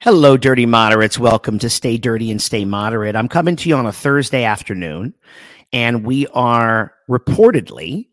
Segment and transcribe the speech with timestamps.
[0.00, 1.18] Hello, dirty moderates.
[1.18, 3.16] Welcome to Stay Dirty and Stay Moderate.
[3.16, 5.14] I'm coming to you on a Thursday afternoon,
[5.72, 8.08] and we are reportedly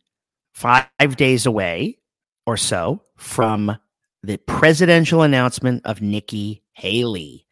[0.53, 1.97] five days away
[2.45, 3.77] or so from
[4.23, 7.45] the presidential announcement of Nikki Haley.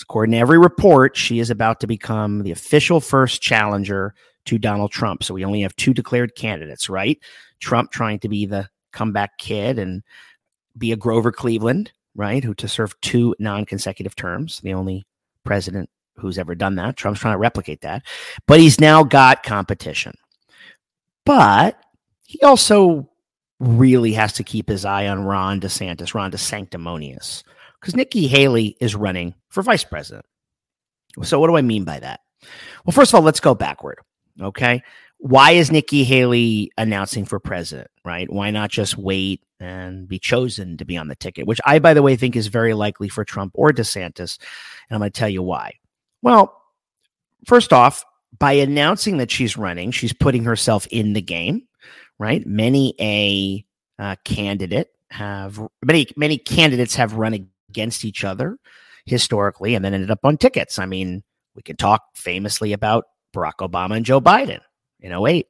[0.00, 4.14] According to every report, she is about to become the official first challenger
[4.46, 5.22] to Donald Trump.
[5.22, 7.18] So we only have two declared candidates, right?
[7.60, 10.02] Trump trying to be the comeback kid and
[10.78, 12.42] be a Grover Cleveland right?
[12.42, 15.06] Who to serve two non consecutive terms, the only
[15.44, 16.96] president who's ever done that.
[16.96, 18.02] Trump's trying to replicate that,
[18.46, 20.14] but he's now got competition.
[21.24, 21.78] But
[22.24, 23.08] he also
[23.58, 27.42] really has to keep his eye on Ron DeSantis, Ron DeSanctimonious,
[27.80, 30.26] because Nikki Haley is running for vice president.
[31.22, 32.20] So, what do I mean by that?
[32.84, 33.98] Well, first of all, let's go backward.
[34.40, 34.82] Okay
[35.22, 38.30] why is Nikki Haley announcing for president, right?
[38.30, 41.94] Why not just wait and be chosen to be on the ticket, which I, by
[41.94, 44.38] the way, think is very likely for Trump or DeSantis.
[44.88, 45.74] And I'm going to tell you why.
[46.22, 46.60] Well,
[47.46, 48.04] first off,
[48.38, 51.62] by announcing that she's running, she's putting herself in the game,
[52.18, 52.46] right?
[52.46, 53.64] Many a
[54.02, 57.34] uh, candidate have many many candidates have run
[57.68, 58.56] against each other
[59.04, 60.78] historically and then ended up on tickets.
[60.78, 61.22] I mean,
[61.54, 63.04] we can talk famously about
[63.34, 64.60] Barack Obama and Joe Biden
[65.00, 65.46] in 08.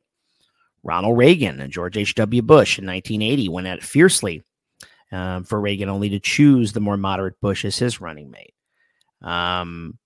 [0.82, 2.42] Ronald Reagan and George H.W.
[2.42, 4.42] Bush in 1980 went at it fiercely
[5.12, 8.54] um, for Reagan only to choose the more moderate Bush as his running mate.
[9.20, 9.98] Um,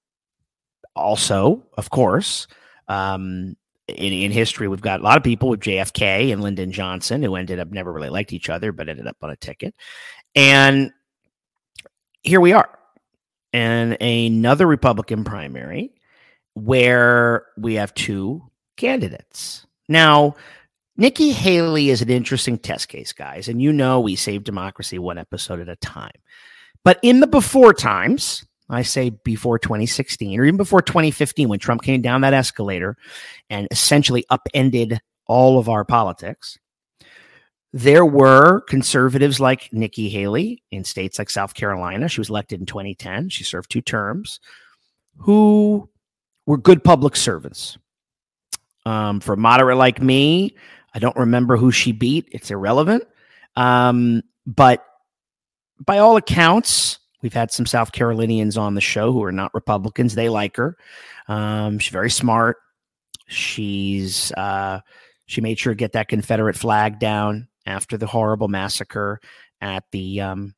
[0.95, 2.47] also, of course,
[2.89, 3.57] um,
[3.89, 7.37] in, in history, we've got a lot of people with JFK and Lyndon Johnson who
[7.37, 9.75] ended up never really liked each other, but ended up on a ticket.
[10.35, 10.91] And
[12.23, 12.79] here we are
[13.53, 15.93] in another Republican primary
[16.55, 18.43] where we have two
[18.77, 19.67] candidates.
[19.89, 20.35] Now,
[20.97, 23.49] Nikki Haley is an interesting test case, guys.
[23.49, 26.13] And you know, we save democracy one episode at a time.
[26.85, 31.83] But in the before times, I say before 2016 or even before 2015, when Trump
[31.83, 32.97] came down that escalator
[33.51, 36.59] and essentially upended all of our politics,
[37.73, 42.09] there were conservatives like Nikki Haley in states like South Carolina.
[42.09, 43.29] She was elected in 2010.
[43.29, 44.41] She served two terms,
[45.19, 45.89] who
[46.47, 47.77] were good public servants.
[48.87, 50.55] Um, for moderate like me,
[50.97, 52.27] I don't remember who she beat.
[52.33, 53.05] It's irrelevant.
[53.55, 54.83] Um, but
[55.79, 60.15] by all accounts, we've had some South Carolinians on the show who are not Republicans.
[60.15, 60.75] They like her.
[61.29, 62.57] Um, she's very smart.
[63.29, 64.81] She's uh,
[65.27, 69.21] she made sure to get that Confederate flag down after the horrible massacre
[69.61, 70.55] at the um,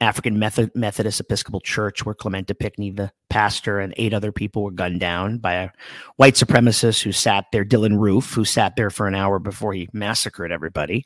[0.00, 4.70] African Method, Methodist Episcopal Church, where Clementa Pinckney, the pastor, and eight other people were
[4.70, 5.70] gunned down by a
[6.16, 9.88] white supremacist who sat there, Dylann Roof, who sat there for an hour before he
[9.92, 11.04] massacred everybody.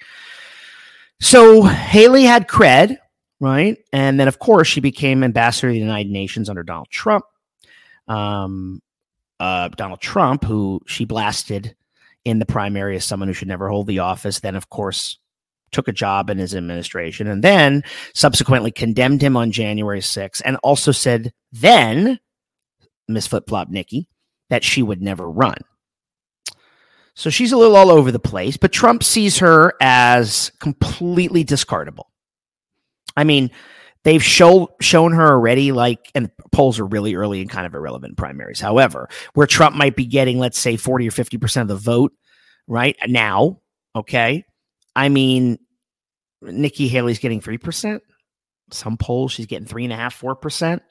[1.20, 2.96] So Haley had cred,
[3.40, 3.78] right?
[3.92, 7.24] And then, of course, she became ambassador to the United Nations under Donald Trump.
[8.08, 8.82] Um,
[9.40, 11.74] uh, Donald Trump, who she blasted
[12.24, 14.40] in the primary as someone who should never hold the office.
[14.40, 15.18] Then, of course,
[15.72, 17.82] took a job in his administration and then
[18.14, 22.20] subsequently condemned him on January 6th and also said then,
[23.08, 24.08] Miss Flip Flop Nikki,
[24.50, 25.56] that she would never run.
[27.14, 32.04] So she's a little all over the place, but Trump sees her as completely discardable.
[33.16, 33.50] I mean,
[34.04, 38.16] they've show, shown her already, like, and polls are really early and kind of irrelevant
[38.16, 38.60] primaries.
[38.60, 42.12] However, where Trump might be getting, let's say, 40 or 50% of the vote
[42.66, 43.60] right now,
[43.94, 44.44] okay,
[44.94, 45.58] I mean,
[46.42, 48.00] Nikki Haley's getting 3%.
[48.70, 50.82] Some polls, she's getting three and a half, four percent.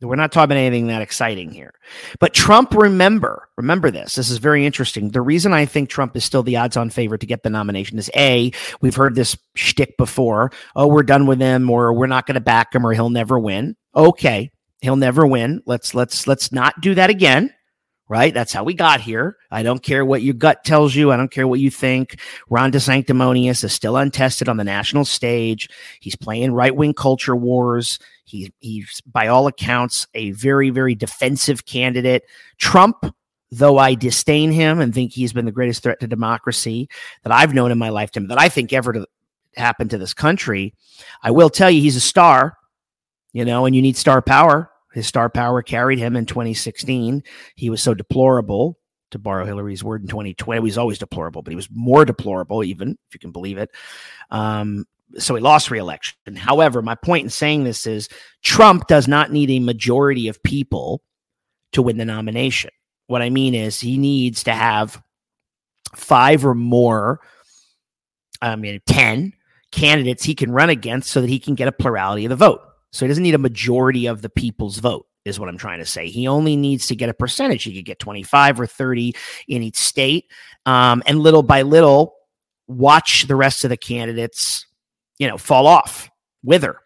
[0.00, 1.72] We're not talking about anything that exciting here.
[2.20, 4.14] But Trump, remember, remember this.
[4.14, 5.08] This is very interesting.
[5.08, 7.98] The reason I think Trump is still the odds on favorite to get the nomination
[7.98, 8.52] is A,
[8.82, 10.52] we've heard this shtick before.
[10.76, 13.38] Oh, we're done with him, or we're not going to back him, or he'll never
[13.38, 13.74] win.
[13.94, 14.52] Okay,
[14.82, 15.62] he'll never win.
[15.64, 17.52] Let's let's let's not do that again
[18.08, 18.32] right?
[18.32, 19.36] That's how we got here.
[19.50, 21.10] I don't care what your gut tells you.
[21.10, 22.20] I don't care what you think.
[22.48, 25.68] Ron DeSanctimonious is still untested on the national stage.
[26.00, 27.98] He's playing right wing culture wars.
[28.24, 32.22] He, he's, by all accounts, a very, very defensive candidate.
[32.58, 33.12] Trump,
[33.50, 36.88] though I disdain him and think he's been the greatest threat to democracy
[37.24, 39.06] that I've known in my lifetime, that I think ever to
[39.56, 40.74] happen to this country,
[41.22, 42.56] I will tell you he's a star,
[43.32, 47.22] you know, and you need star power his star power carried him in 2016.
[47.54, 48.78] He was so deplorable,
[49.10, 50.58] to borrow Hillary's word, in 2020.
[50.58, 53.68] He was always deplorable, but he was more deplorable, even if you can believe it.
[54.30, 54.86] Um,
[55.18, 56.34] so he lost reelection.
[56.34, 58.08] However, my point in saying this is
[58.42, 61.02] Trump does not need a majority of people
[61.72, 62.70] to win the nomination.
[63.06, 65.02] What I mean is he needs to have
[65.94, 67.20] five or more,
[68.40, 69.34] I mean, 10
[69.72, 72.62] candidates he can run against so that he can get a plurality of the vote.
[72.92, 75.86] So he doesn't need a majority of the people's vote, is what I'm trying to
[75.86, 76.08] say.
[76.08, 77.64] He only needs to get a percentage.
[77.64, 79.14] He could get 25 or 30
[79.48, 80.26] in each state.
[80.64, 82.14] Um, and little by little,
[82.68, 84.66] watch the rest of the candidates,
[85.18, 86.08] you know, fall off,
[86.42, 86.78] wither.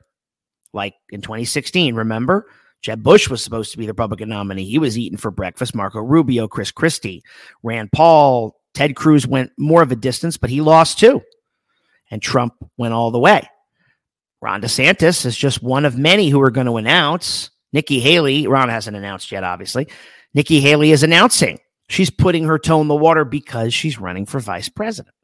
[0.73, 2.47] Like in 2016, remember?
[2.83, 4.65] Jeb Bush was supposed to be the Republican nominee.
[4.65, 5.75] He was eating for breakfast.
[5.75, 7.23] Marco Rubio, Chris Christie,
[7.63, 11.21] Rand Paul, Ted Cruz went more of a distance, but he lost too.
[12.11, 13.47] And Trump went all the way.
[14.43, 17.51] Ron DeSantis is just one of many who are going to announce.
[17.73, 19.89] Nikki Haley, Ron hasn't announced yet, obviously.
[20.35, 21.59] Nikki Haley is announcing.
[21.89, 25.15] She's putting her toe in the water because she's running for vice president.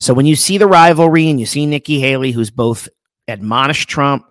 [0.00, 2.88] So when you see the rivalry and you see Nikki Haley, who's both
[3.28, 4.26] admonished Trump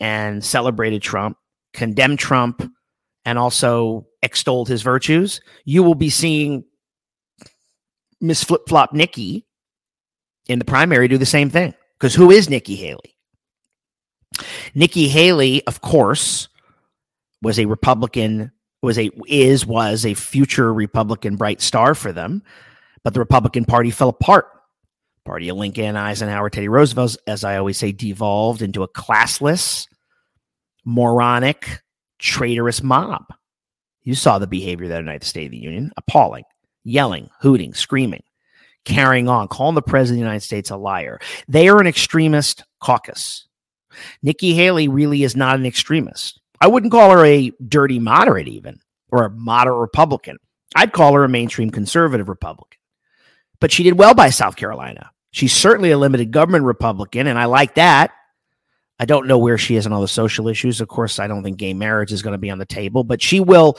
[0.00, 1.38] and celebrated Trump,
[1.72, 2.62] condemned Trump,
[3.24, 6.64] and also extolled his virtues, you will be seeing
[8.20, 9.46] Miss Flip Flop Nikki
[10.48, 11.74] in the primary do the same thing.
[11.98, 13.17] Because who is Nikki Haley?
[14.74, 16.48] Nikki Haley, of course,
[17.42, 18.52] was a Republican,
[18.82, 22.42] was a is was a future Republican bright star for them,
[23.02, 24.46] but the Republican Party fell apart.
[25.24, 29.86] Party of Lincoln, Eisenhower, Teddy Roosevelt, as I always say, devolved into a classless,
[30.86, 31.82] moronic,
[32.18, 33.24] traitorous mob.
[34.04, 36.44] You saw the behavior of the State of the Union, appalling,
[36.82, 38.22] yelling, hooting, screaming,
[38.86, 41.20] carrying on, calling the president of the United States a liar.
[41.46, 43.47] They are an extremist caucus.
[44.22, 46.40] Nikki Haley really is not an extremist.
[46.60, 48.80] I wouldn't call her a dirty moderate, even,
[49.10, 50.38] or a moderate Republican.
[50.74, 52.78] I'd call her a mainstream conservative Republican.
[53.60, 55.10] But she did well by South Carolina.
[55.30, 58.12] She's certainly a limited government Republican, and I like that.
[59.00, 60.80] I don't know where she is on all the social issues.
[60.80, 63.22] Of course, I don't think gay marriage is going to be on the table, but
[63.22, 63.78] she will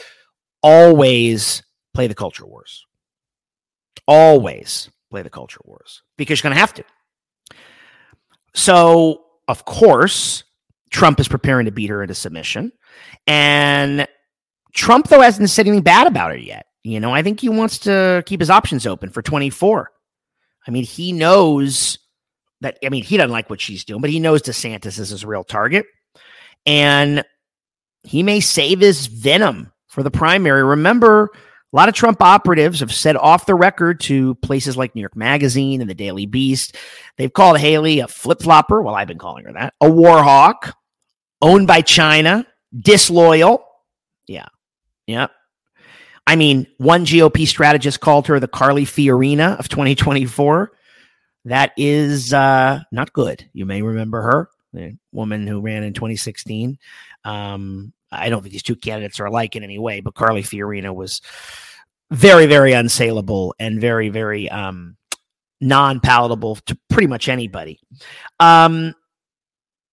[0.63, 1.63] always
[1.93, 2.85] play the culture wars.
[4.07, 6.83] Always play the culture wars because she's going to have to.
[8.53, 10.43] So of course,
[10.91, 12.71] Trump is preparing to beat her into submission.
[13.25, 14.07] And
[14.73, 16.67] Trump, though, hasn't said anything bad about her yet.
[16.83, 19.89] You know, I think he wants to keep his options open for 24.
[20.67, 21.97] I mean, he knows
[22.61, 25.25] that, I mean, he doesn't like what she's doing, but he knows DeSantis is his
[25.25, 25.87] real target.
[26.67, 27.23] And
[28.03, 30.63] he may save his venom for the primary.
[30.63, 31.31] Remember,
[31.71, 35.15] a lot of Trump operatives have said off the record to places like New York
[35.15, 36.75] Magazine and the Daily Beast.
[37.17, 38.81] They've called Haley a flip flopper.
[38.81, 39.75] Well, I've been calling her that.
[39.79, 40.75] A war hawk,
[41.41, 43.63] owned by China, disloyal.
[44.27, 44.47] Yeah.
[45.05, 45.27] Yeah.
[46.25, 50.71] I mean, one GOP strategist called her the Carly Fiorina of 2024.
[51.45, 53.47] That is uh, not good.
[53.53, 56.77] You may remember her, the woman who ran in 2016.
[57.25, 60.93] Um, I don't think these two candidates are alike in any way, but Carly Fiorina
[60.93, 61.21] was
[62.11, 64.97] very, very unsaleable and very, very um,
[65.61, 67.79] non-palatable to pretty much anybody.
[68.39, 68.95] Um,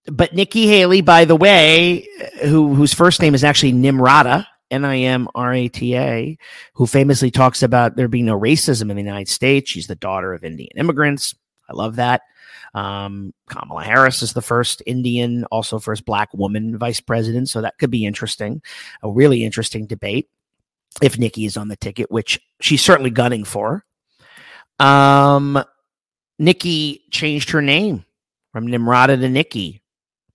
[0.07, 2.07] but Nikki Haley, by the way,
[2.43, 6.39] who whose first name is actually Nimrata, N-I-M-R-A-T-A,
[6.75, 9.71] who famously talks about there being no racism in the United States.
[9.71, 11.35] She's the daughter of Indian immigrants.
[11.69, 12.23] I love that.
[12.77, 17.49] Um, Kamala Harris is the first Indian, also first black woman vice president.
[17.49, 18.61] So that could be interesting,
[19.03, 20.29] a really interesting debate
[21.01, 23.83] if Nikki is on the ticket, which she's certainly gunning for.
[24.79, 25.59] Um,
[26.39, 28.05] Nikki changed her name
[28.53, 29.81] from Nimrata to Nikki.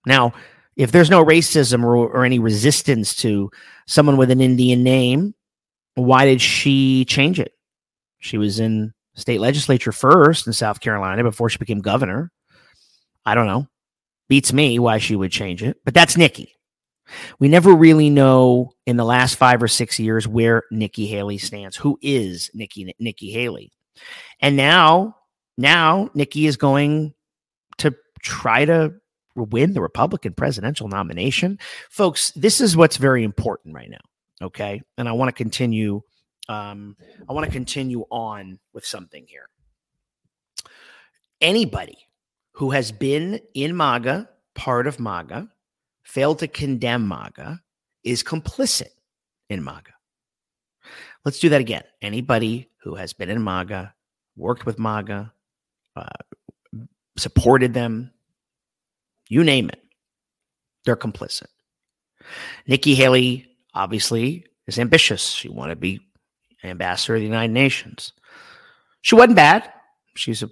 [0.04, 0.32] Now,
[0.74, 3.52] if there's no racism or, or any resistance to
[3.86, 5.34] someone with an Indian name,
[5.94, 7.52] why did she change it?
[8.18, 12.30] She was in state legislature first in South Carolina before she became governor.
[13.24, 13.66] I don't know.
[14.28, 16.54] Beats me why she would change it, but that's Nikki.
[17.38, 21.76] We never really know in the last five or six years where Nikki Haley stands.
[21.76, 23.70] Who is Nikki Nikki Haley?
[24.40, 25.16] And now,
[25.58, 27.12] now Nikki is going
[27.78, 28.94] to try to
[29.34, 31.58] win the Republican presidential nomination.
[31.90, 34.46] Folks, this is what's very important right now.
[34.46, 34.82] Okay.
[34.96, 36.02] And I want to continue
[36.52, 36.96] um,
[37.28, 39.48] I want to continue on with something here.
[41.40, 41.98] Anybody
[42.52, 45.48] who has been in MAGA, part of MAGA,
[46.02, 47.60] failed to condemn MAGA,
[48.04, 48.90] is complicit
[49.48, 49.92] in MAGA.
[51.24, 51.84] Let's do that again.
[52.00, 53.94] Anybody who has been in MAGA,
[54.36, 55.32] worked with MAGA,
[55.96, 56.08] uh,
[57.16, 58.12] supported them,
[59.28, 59.82] you name it,
[60.84, 61.46] they're complicit.
[62.66, 65.30] Nikki Haley obviously is ambitious.
[65.30, 66.00] She wanted to be
[66.64, 68.12] ambassador of the United Nations.
[69.00, 69.70] She wasn't bad.
[70.14, 70.50] She's a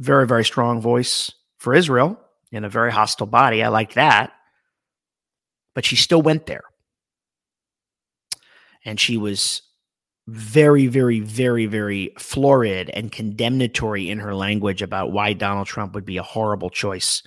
[0.00, 2.18] very, very strong voice for Israel
[2.50, 3.62] in a very hostile body.
[3.62, 4.32] I like that.
[5.74, 6.64] But she still went there.
[8.84, 9.62] And she was
[10.26, 16.04] very, very, very, very florid and condemnatory in her language about why Donald Trump would
[16.04, 17.22] be a horrible choice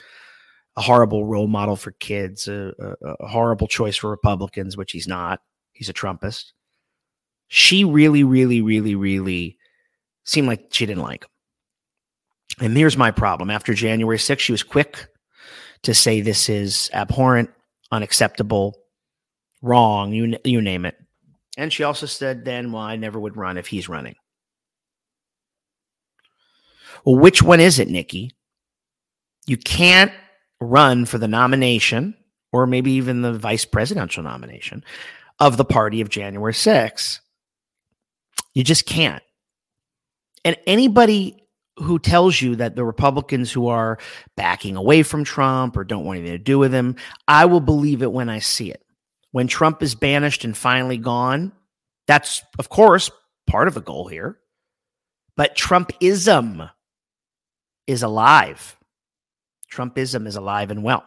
[0.77, 5.07] a horrible role model for kids, a, a, a horrible choice for Republicans, which he's
[5.07, 5.39] not.
[5.71, 6.51] He's a Trumpist.
[7.47, 9.57] She really, really, really, really
[10.23, 11.29] seemed like she didn't like him.
[12.59, 13.49] And here's my problem.
[13.49, 15.07] After January 6th, she was quick
[15.83, 17.49] to say this is abhorrent,
[17.91, 18.77] unacceptable,
[19.61, 20.95] wrong, you, you name it.
[21.57, 24.15] And she also said then, well, I never would run if he's running.
[27.05, 28.31] Well, which one is it, Nikki?
[29.45, 30.11] You can't
[30.59, 32.15] run for the nomination
[32.51, 34.83] or maybe even the vice presidential nomination
[35.39, 37.19] of the party of January 6th.
[38.55, 39.21] You just can't.
[40.43, 41.43] And anybody
[41.77, 43.99] who tells you that the Republicans who are
[44.37, 46.95] backing away from Trump or don't want anything to do with him,
[47.27, 48.81] I will believe it when I see it.
[49.31, 51.51] When Trump is banished and finally gone,
[52.07, 53.11] that's, of course,
[53.45, 54.39] part of the goal here.
[55.35, 56.71] But Trumpism
[57.87, 58.77] is alive.
[59.69, 61.03] Trumpism is alive and well.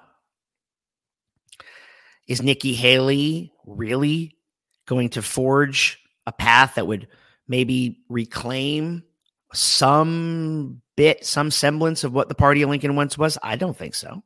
[2.26, 4.36] Is Nikki Haley really
[4.86, 7.08] going to forge a path that would
[7.48, 9.02] maybe reclaim
[9.52, 13.38] some bit, some semblance of what the party of Lincoln once was?
[13.42, 14.22] I don't think so.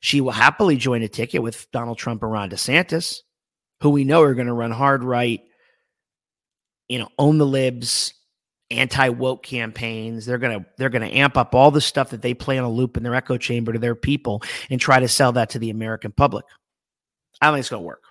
[0.00, 3.22] She will happily join a ticket with Donald Trump and Ron DeSantis,
[3.80, 5.40] who we know are going to run hard right,
[6.88, 8.12] you know, own the libs,
[8.70, 10.26] anti woke campaigns.
[10.26, 12.96] They're gonna they're gonna amp up all the stuff that they play on a loop
[12.96, 16.12] in their echo chamber to their people and try to sell that to the American
[16.12, 16.44] public.
[17.40, 18.02] I don't think it's gonna work.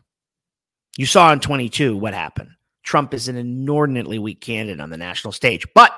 [0.97, 2.51] You saw in 22 what happened.
[2.85, 5.91] Trump is an inordinately weak candidate on the national stage, but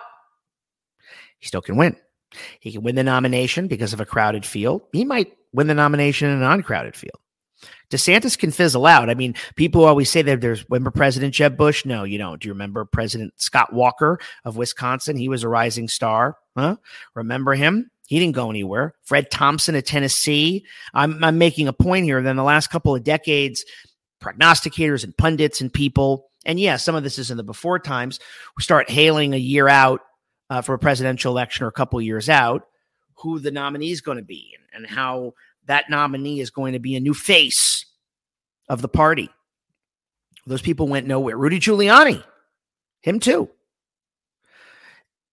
[1.37, 1.95] he still can win.
[2.59, 4.81] He can win the nomination because of a crowded field.
[4.91, 7.19] He might win the nomination in an uncrowded field.
[7.89, 9.09] DeSantis can fizzle out.
[9.09, 11.85] I mean, people always say that there's remember President Jeb Bush.
[11.85, 12.41] No, you don't.
[12.41, 15.15] Do you remember President Scott Walker of Wisconsin?
[15.15, 16.37] He was a rising star.
[16.55, 16.75] Huh?
[17.15, 17.89] Remember him?
[18.07, 18.93] He didn't go anywhere.
[19.03, 20.65] Fred Thompson of Tennessee.
[20.93, 22.21] I'm, I'm making a point here.
[22.21, 23.65] Then the last couple of decades,
[24.21, 28.19] prognosticators and pundits and people, and yeah, some of this is in the before times,
[28.55, 30.01] we start hailing a year out
[30.49, 32.67] uh, for a presidential election or a couple years out
[33.15, 35.33] who the nominee is going to be and, and how
[35.65, 37.85] that nominee is going to be a new face
[38.69, 39.29] of the party.
[40.45, 41.37] Those people went nowhere.
[41.37, 42.23] Rudy Giuliani,
[43.01, 43.49] him too.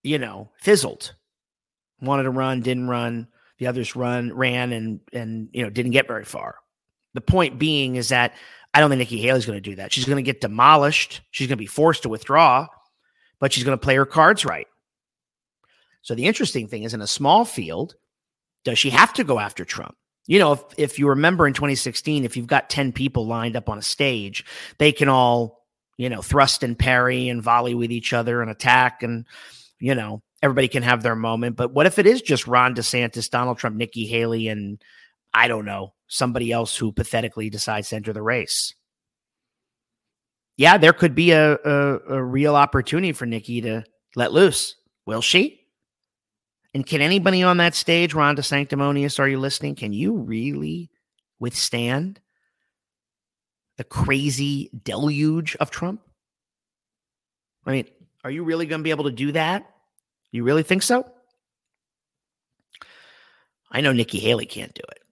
[0.02, 1.14] You know, fizzled.
[2.00, 3.28] Wanted to run, didn't run.
[3.58, 6.56] The others run, ran, and and you know didn't get very far.
[7.14, 8.34] The point being is that
[8.74, 9.92] I don't think Nikki Haley's going to do that.
[9.92, 11.20] She's going to get demolished.
[11.30, 12.66] She's going to be forced to withdraw,
[13.38, 14.66] but she's going to play her cards right.
[16.02, 17.94] So the interesting thing is in a small field,
[18.64, 19.96] does she have to go after Trump?
[20.26, 23.68] You know, if, if you remember in 2016, if you've got 10 people lined up
[23.68, 24.44] on a stage,
[24.78, 25.64] they can all,
[25.96, 29.02] you know, thrust and parry and volley with each other and attack.
[29.02, 29.26] And,
[29.78, 31.56] you know, everybody can have their moment.
[31.56, 34.82] But what if it is just Ron DeSantis, Donald Trump, Nikki Haley, and
[35.34, 38.72] I don't know, somebody else who pathetically decides to enter the race?
[40.56, 44.76] Yeah, there could be a, a, a real opportunity for Nikki to let loose.
[45.04, 45.60] Will she?
[46.72, 49.74] And can anybody on that stage, Ron DeSanctimonious, are you listening?
[49.74, 50.90] Can you really
[51.40, 52.20] withstand
[53.76, 56.00] the crazy deluge of Trump?
[57.66, 57.86] I mean,
[58.22, 59.68] are you really going to be able to do that?
[60.30, 61.10] You really think so?
[63.70, 65.03] I know Nikki Haley can't do it.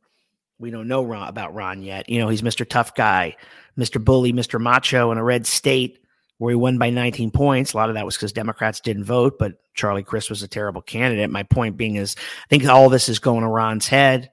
[0.63, 2.09] We don't know Ron, about Ron yet.
[2.09, 2.67] You know, he's Mr.
[2.67, 3.37] Tough Guy,
[3.77, 4.03] Mr.
[4.03, 4.61] Bully, Mr.
[4.61, 5.99] Macho in a red state
[6.39, 7.73] where he won by 19 points.
[7.73, 10.81] A lot of that was because Democrats didn't vote, but Charlie Crist was a terrible
[10.81, 11.31] candidate.
[11.31, 14.31] My point being is, I think all this is going to Ron's head,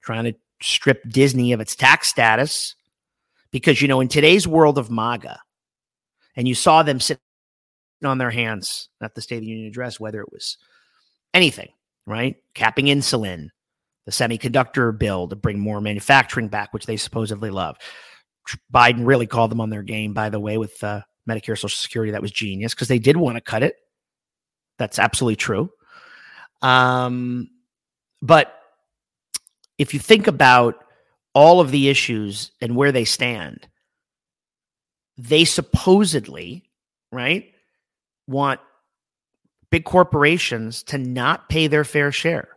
[0.00, 2.74] trying to strip Disney of its tax status.
[3.50, 5.38] Because, you know, in today's world of MAGA,
[6.34, 7.20] and you saw them sitting
[8.02, 10.56] on their hands at the State of the Union address, whether it was
[11.34, 11.68] anything,
[12.06, 12.36] right?
[12.54, 13.48] Capping insulin,
[14.08, 17.76] the semiconductor bill to bring more manufacturing back, which they supposedly love.
[18.72, 22.12] Biden really called them on their game, by the way, with uh, Medicare, Social Security.
[22.12, 23.74] That was genius because they did want to cut it.
[24.78, 25.70] That's absolutely true.
[26.62, 27.50] Um,
[28.22, 28.58] but
[29.76, 30.82] if you think about
[31.34, 33.68] all of the issues and where they stand,
[35.18, 36.70] they supposedly,
[37.12, 37.52] right,
[38.26, 38.60] want
[39.70, 42.48] big corporations to not pay their fair share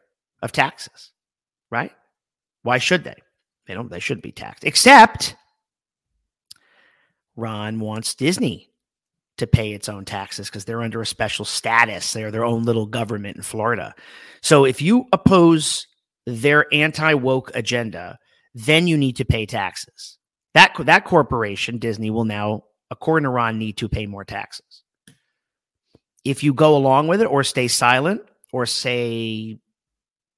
[0.42, 1.11] of taxes,
[1.72, 1.92] right?
[2.64, 3.16] Why should they?
[3.68, 5.36] They don't, they shouldn't be taxed, except
[7.36, 8.70] Ron wants Disney
[9.38, 12.14] to pay its own taxes because they're under a special status.
[12.14, 13.96] They're their own little government in Florida.
[14.42, 15.88] So if you oppose
[16.26, 18.20] their anti woke agenda,
[18.54, 20.18] then you need to pay taxes.
[20.54, 24.84] That that corporation, Disney, will now, according to Ron, need to pay more taxes.
[26.24, 29.58] If you go along with it or stay silent or say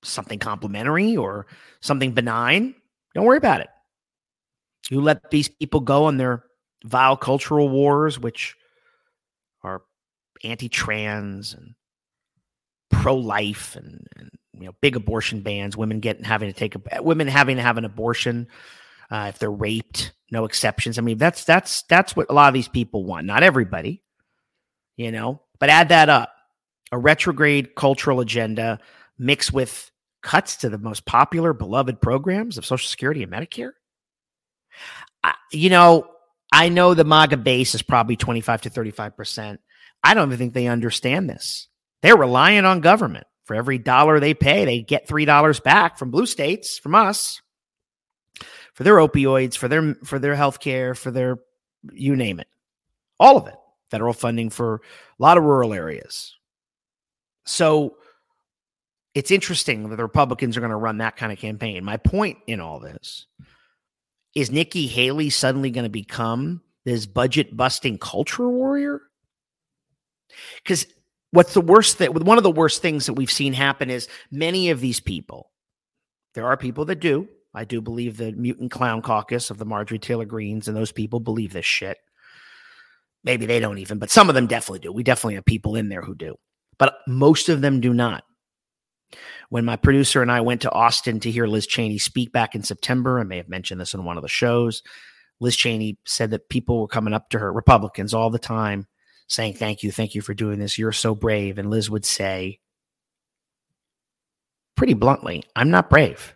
[0.03, 1.47] something complimentary or
[1.81, 2.75] something benign,
[3.15, 3.69] don't worry about it.
[4.89, 6.43] You let these people go on their
[6.83, 8.55] vile cultural wars, which
[9.63, 9.81] are
[10.43, 11.73] anti-trans and
[12.91, 17.27] pro-life and, and you know big abortion bans, women getting having to take a women
[17.27, 18.47] having to have an abortion
[19.09, 20.97] uh, if they're raped, no exceptions.
[20.97, 23.25] I mean that's that's that's what a lot of these people want.
[23.25, 24.03] Not everybody,
[24.97, 26.33] you know, but add that up,
[26.91, 28.79] a retrograde cultural agenda
[29.17, 29.89] mixed with
[30.23, 33.71] cuts to the most popular, beloved programs of Social Security and Medicare.
[35.23, 36.07] I, you know,
[36.51, 39.57] I know the MAGA base is probably 25 to 35%.
[40.03, 41.67] I don't even think they understand this.
[42.01, 43.27] They're relying on government.
[43.45, 47.41] For every dollar they pay, they get $3 back from blue states, from us,
[48.73, 51.39] for their opioids, for their for their health care, for their
[51.91, 52.47] you name it.
[53.19, 53.55] All of it.
[53.91, 54.79] Federal funding for a
[55.21, 56.35] lot of rural areas.
[57.45, 57.97] So
[59.15, 61.83] it's interesting that the Republicans are going to run that kind of campaign.
[61.83, 63.27] My point in all this
[64.35, 69.01] is Nikki Haley suddenly going to become this budget busting culture warrior?
[70.63, 70.85] Because
[71.31, 74.69] what's the worst that one of the worst things that we've seen happen is many
[74.69, 75.51] of these people,
[76.33, 77.27] there are people that do.
[77.53, 81.19] I do believe the mutant clown caucus of the Marjorie Taylor Greens and those people
[81.19, 81.97] believe this shit.
[83.23, 84.91] Maybe they don't even, but some of them definitely do.
[84.91, 86.35] We definitely have people in there who do,
[86.79, 88.23] but most of them do not.
[89.49, 92.63] When my producer and I went to Austin to hear Liz Cheney speak back in
[92.63, 94.83] September, I may have mentioned this in one of the shows.
[95.39, 98.87] Liz Cheney said that people were coming up to her, Republicans all the time,
[99.27, 100.77] saying, Thank you, thank you for doing this.
[100.77, 101.57] You're so brave.
[101.57, 102.59] And Liz would say,
[104.75, 106.35] pretty bluntly, I'm not brave.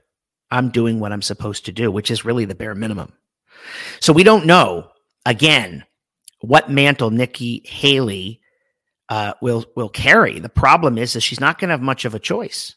[0.52, 3.14] I'm doing what I'm supposed to do, which is really the bare minimum.
[4.00, 4.90] So we don't know,
[5.26, 5.84] again,
[6.42, 8.40] what mantle Nikki Haley
[9.10, 10.40] uh, will will carry.
[10.40, 12.76] The problem is, that she's not going to have much of a choice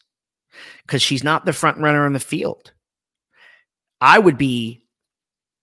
[0.85, 2.71] because she's not the front runner in the field.
[3.99, 4.81] I would be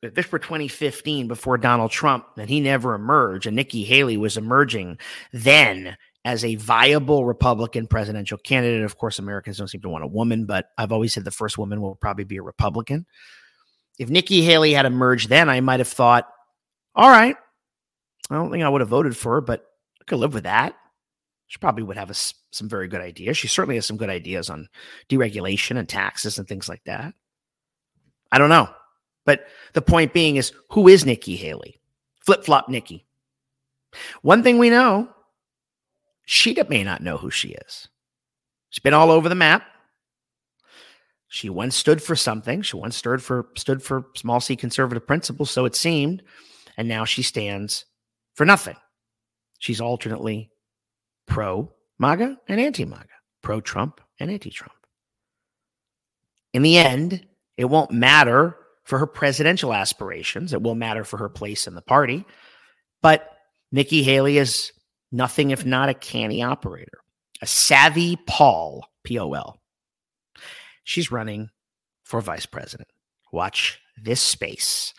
[0.03, 4.37] if this were 2015 before Donald Trump and he never emerged, and Nikki Haley was
[4.37, 4.99] emerging
[5.33, 8.85] then as a viable Republican presidential candidate.
[8.85, 11.59] Of course, Americans don't seem to want a woman, but I've always said the first
[11.59, 13.07] woman will probably be a Republican.
[13.99, 16.29] If Nikki Haley had emerged then, I might have thought,
[16.95, 17.37] all right,
[18.31, 19.65] I don't think I would have voted for her, but
[20.09, 20.75] could live with that.
[21.47, 23.39] She probably would have a, some very good ideas.
[23.39, 24.69] She certainly has some good ideas on
[25.09, 27.15] deregulation and taxes and things like that.
[28.31, 28.69] I don't know.
[29.25, 31.81] But the point being is who is Nikki Haley?
[32.25, 33.07] Flip flop Nikki.
[34.23, 35.09] One thing we know,
[36.25, 37.89] she may not know who she is.
[38.69, 39.65] She's been all over the map.
[41.29, 42.63] She once stood for something.
[42.63, 46.23] She once stood for stood for small c conservative principles, so it seemed,
[46.77, 47.85] and now she stands
[48.35, 48.77] for nothing.
[49.59, 50.51] She's alternately
[51.27, 53.09] pro MAGA and anti MAGA,
[53.43, 54.73] pro Trump and anti Trump.
[56.53, 60.53] In the end, it won't matter for her presidential aspirations.
[60.53, 62.25] It will matter for her place in the party.
[63.03, 63.31] But
[63.71, 64.73] Nikki Haley is
[65.13, 66.99] nothing if not a canny operator,
[67.43, 69.61] a savvy pol, P O L.
[70.85, 71.51] She's running
[72.05, 72.89] for vice president.
[73.31, 74.95] Watch this space.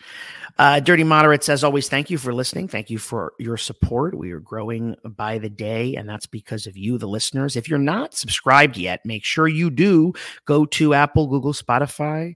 [0.58, 2.68] Uh, Dirty Moderates, as always, thank you for listening.
[2.68, 4.14] Thank you for your support.
[4.14, 7.56] We are growing by the day, and that's because of you, the listeners.
[7.56, 10.12] If you're not subscribed yet, make sure you do
[10.44, 12.34] go to Apple, Google, Spotify,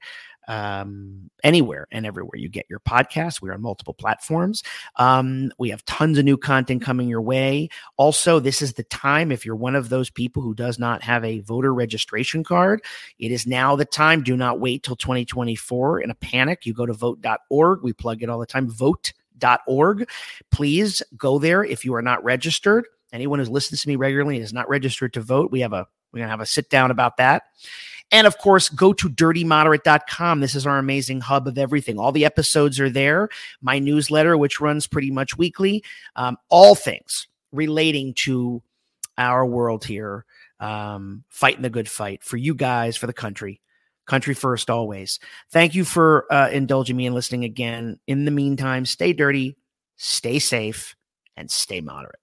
[0.48, 3.40] um, anywhere and everywhere you get your podcast.
[3.40, 4.62] We're on multiple platforms.
[4.96, 7.68] Um, we have tons of new content coming your way.
[7.96, 11.24] Also, this is the time if you're one of those people who does not have
[11.24, 12.82] a voter registration card,
[13.18, 14.22] it is now the time.
[14.22, 16.66] Do not wait till 2024 in a panic.
[16.66, 17.82] You go to vote.org.
[17.82, 18.68] We plug it all the time.
[18.68, 20.08] Vote.org.
[20.50, 22.86] Please go there if you are not registered.
[23.12, 25.52] Anyone who listens to me regularly is not registered to vote.
[25.52, 27.42] We have a we're gonna have a sit down about that.
[28.14, 30.38] And of course, go to dirtymoderate.com.
[30.38, 31.98] This is our amazing hub of everything.
[31.98, 33.28] All the episodes are there.
[33.60, 35.82] My newsletter, which runs pretty much weekly,
[36.14, 38.62] um, all things relating to
[39.18, 40.24] our world here,
[40.60, 43.60] um, fighting the good fight for you guys, for the country.
[44.06, 45.18] Country first, always.
[45.50, 47.98] Thank you for uh, indulging me and listening again.
[48.06, 49.56] In the meantime, stay dirty,
[49.96, 50.94] stay safe,
[51.36, 52.20] and stay moderate.